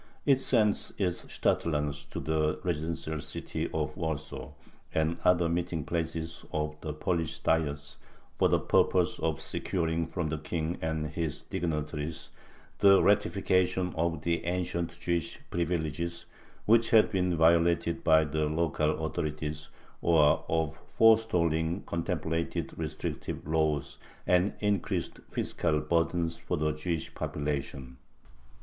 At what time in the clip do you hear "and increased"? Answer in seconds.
24.25-25.19